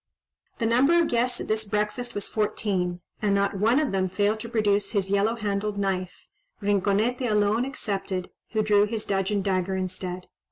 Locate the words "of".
0.99-1.09, 3.79-3.91